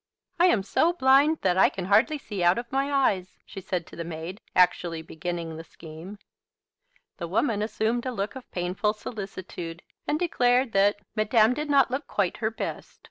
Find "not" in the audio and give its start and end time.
11.69-11.91